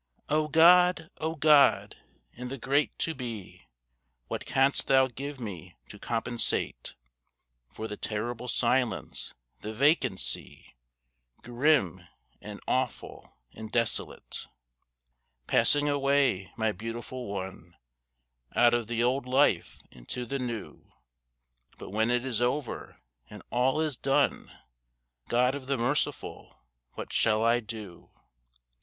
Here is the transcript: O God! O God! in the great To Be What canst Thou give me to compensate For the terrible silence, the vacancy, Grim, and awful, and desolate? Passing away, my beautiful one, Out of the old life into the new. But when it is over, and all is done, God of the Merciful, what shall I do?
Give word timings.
O 0.29 0.47
God! 0.47 1.11
O 1.19 1.35
God! 1.35 1.95
in 2.33 2.47
the 2.47 2.57
great 2.57 2.97
To 2.97 3.13
Be 3.13 3.67
What 4.29 4.47
canst 4.47 4.87
Thou 4.87 5.05
give 5.05 5.39
me 5.39 5.75
to 5.89 5.99
compensate 5.99 6.95
For 7.69 7.87
the 7.87 7.97
terrible 7.97 8.47
silence, 8.47 9.35
the 9.59 9.75
vacancy, 9.75 10.75
Grim, 11.43 12.07
and 12.41 12.59
awful, 12.67 13.33
and 13.53 13.71
desolate? 13.71 14.47
Passing 15.45 15.87
away, 15.87 16.51
my 16.57 16.71
beautiful 16.71 17.27
one, 17.27 17.75
Out 18.55 18.73
of 18.73 18.87
the 18.87 19.03
old 19.03 19.27
life 19.27 19.77
into 19.91 20.25
the 20.25 20.39
new. 20.39 20.93
But 21.77 21.91
when 21.91 22.09
it 22.09 22.25
is 22.25 22.41
over, 22.41 22.99
and 23.29 23.43
all 23.51 23.79
is 23.79 23.97
done, 23.97 24.49
God 25.29 25.53
of 25.53 25.67
the 25.67 25.77
Merciful, 25.77 26.57
what 26.93 27.13
shall 27.13 27.43
I 27.45 27.59
do? 27.59 28.09